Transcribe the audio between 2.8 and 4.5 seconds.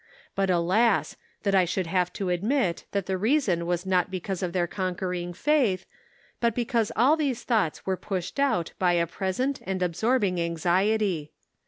that the reason was not because